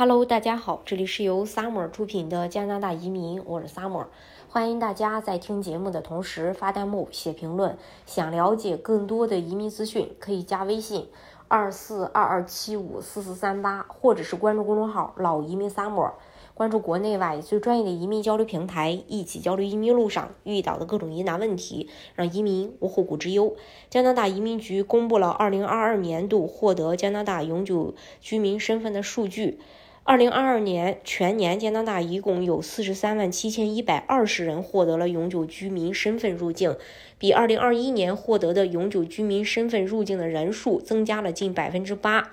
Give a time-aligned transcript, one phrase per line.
[0.00, 4.06] Hello，大家好，这里是由 Summer 出品的加拿大移民，我是 Summer，
[4.48, 7.76] 欢迎大家在听节目的同时发弹幕、写评论。
[8.06, 11.08] 想了解更多的移民资讯，可以加微信
[11.48, 16.12] 二四二二七五四四三八，或者是关注公众号“老移民 Summer”。
[16.54, 23.56] 关注国内外最专业的移民交流平台，一起交流移民路上遇到的各种疑难问题，让移民无后顾之忧。
[23.90, 29.58] 加拿大移民局公布了二零二二年度获得加拿大永久居民身份的数据。
[30.08, 36.74] 二零二二年全年，加拿大一共有四十三万七千一百二十人获得了永久居民身份入境，
[37.18, 42.30] 比二零二一年获得的永久居民身份入境的人数增加了近百分之八。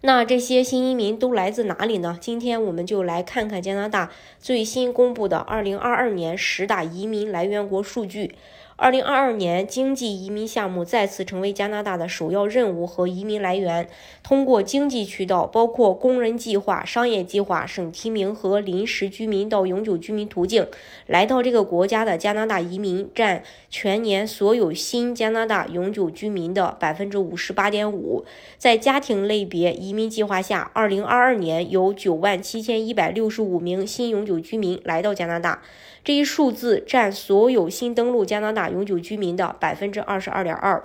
[0.00, 2.18] 那这些新移民都来自哪里呢？
[2.20, 8.34] 今天我们就来看看加拿大最新公布的2022年十大移民来源国数据。
[8.78, 13.88] 二零二二年，经济移民项目再次成为加拿大的首要任务和移民来源。
[14.22, 20.66] 通过经济渠道，包括工人计划、商业计划、省提名和临时居民到永久居民途径，
[21.06, 28.26] 来到这个国家的加拿大移民占全年所有新加拿大永久居民的百分之五十八点五。
[28.58, 35.62] 在家庭类别移民计划下，二零二二年有九万七千一百六十五名新永久居民来到加拿大。
[36.04, 40.84] 这一数字占所有新登陆加拿大永久居民的百分之二十二点二，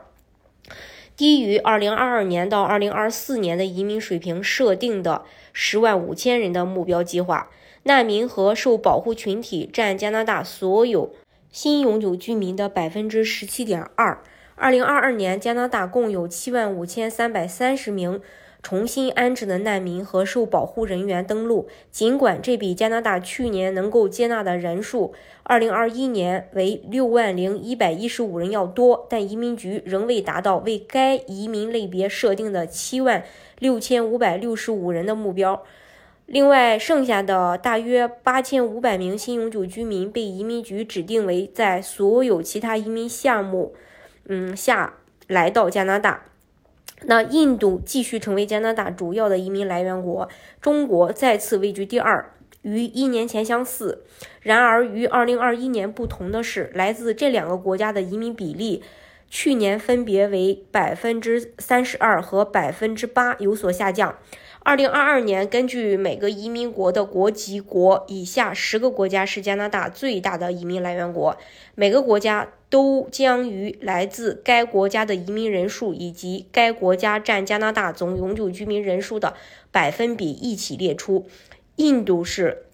[1.16, 7.50] 低于二零二二年到二零二四年的移民水平设定的十万五千人的目标计划。
[7.84, 11.14] 难民和受保护群体占加拿大所有
[11.52, 14.22] 新永久居民的百分之十七点二。
[14.56, 18.22] 二零二二年，加拿大共有七万五千三百三十名。
[18.64, 33.24] 重新安置的难民和受保护人员登陆，尽管这比加拿大去年能够接纳的人数，二零二一年为六万零一百一十五人要多，但移民局仍未达到为该移民类别设定的七万
[33.58, 35.64] 六千五百六十五人的目标。
[36.28, 43.74] 另外，剩下的大约八千五百名新永久居民被移民局指定为在所有其他移民项目，
[44.28, 44.94] 嗯下
[45.28, 46.31] 来到加拿大。
[47.06, 50.30] 那印度继续成为加拿大主要的移民来源国，
[50.62, 54.04] 中国再次位居第二，与一年前相似。
[54.42, 58.84] 然而，与二零二一年不同的是，来自这两个国家的移民比例，
[59.30, 64.18] 去年分别为百分之三十二和百分之八，有所下降。
[64.64, 71.36] 二零二二年，根据每个移民国的国籍国，以下十个国家是加拿大最大的移民来源国。
[71.74, 79.34] 每个国家都将于来自该国家的移民人数以及该国家占加拿大总永久居民人数的
[79.72, 81.26] 百分比一起列出。
[81.78, 82.66] 印度是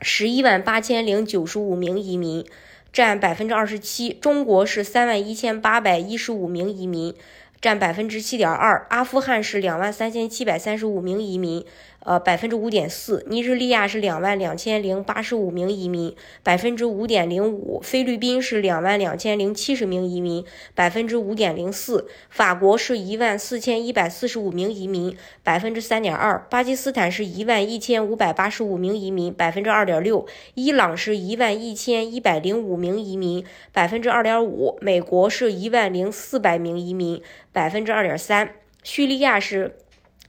[0.00, 2.44] 十一万八千零九十五名移民，
[2.92, 4.12] 占百分之二十七。
[4.12, 7.14] 中国是三万一千八百一十五名移民。
[7.60, 11.64] 占百分之七点二，阿富汗是两万三千七百三十五名移民。
[12.00, 20.44] 呃，百分之五点四，尼日利亚是两万两千零八十五名移民，百分之五点零五；菲律宾是两万两千零七十名移民，
[20.74, 37.20] 百分之五点零四；法国是一万四千一百四十五名移民，百分之三点二；巴基斯坦是一万一千五百八十五名移民，百分之二点六；伊朗是一万一千一百零五名移民，百分之二点五；美国是一万零四百名移民，
[37.52, 38.46] 百分之二点三；
[38.82, 39.76] 叙利亚是。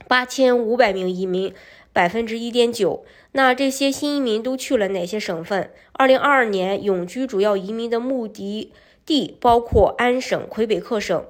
[0.08, 1.52] 八千五百名移民，
[1.92, 3.04] 百分之一点九。
[3.32, 5.70] 那这些新移民都去了哪些省份？
[5.92, 8.72] 二零二二年永居主要移民的目的
[9.06, 11.24] 地包括安省、魁北克省。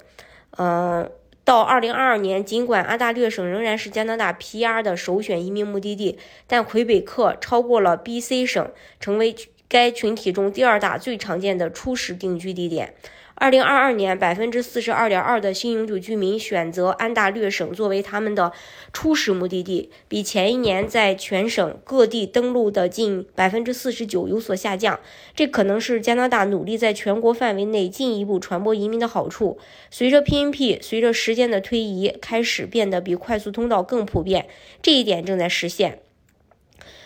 [0.56, 1.10] 嗯，
[1.44, 9.34] 到二零二二年，尽管安大略省仍然是加拿大 PR 的首选移民目的地，但魁北克超过了 BC 省，成为
[9.68, 12.94] 该群体中第二大、最常见的初始定居地点。
[13.40, 18.52] 二零二二年，百分之四十二点二的新永久居民选择安大略省作为他们的
[18.92, 25.00] 初始目的地，比前一年在全省各地登陆的近百分之四十九有所下降。
[25.34, 29.58] 这可能是加拿大努力在全国范围内进一步传播移民的好处。
[29.90, 34.48] 随着 PNP 随着时间的推移开始变得比快速通道更普遍，
[34.82, 36.00] 这一点正在实现。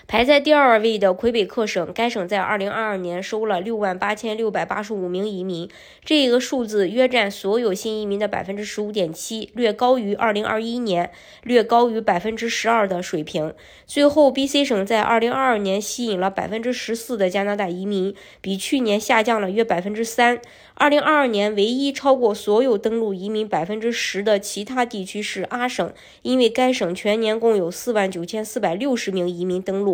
[0.07, 5.69] 排在第二位的魁北克省，该省在2022年收了6万8685名移民，
[6.05, 11.11] 这个数字约占所有新移民的15.7%，略高于2021年，
[11.43, 13.55] 略高于12%的水平。
[13.87, 20.41] 最后，BC 省在2022年吸引了14%的加拿大移民，比去年下降了约3%。
[20.77, 25.93] 2022年唯一超过所有登陆移民10%的其他地区是阿省，
[26.23, 29.94] 因为该省全年共有4万9460名移民登陆。